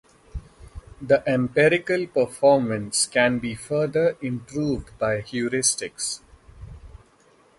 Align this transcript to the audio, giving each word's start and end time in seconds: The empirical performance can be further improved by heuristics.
The 0.99 1.21
empirical 1.29 2.07
performance 2.07 3.05
can 3.05 3.37
be 3.37 3.53
further 3.53 4.17
improved 4.19 4.97
by 4.97 5.21
heuristics. 5.21 6.21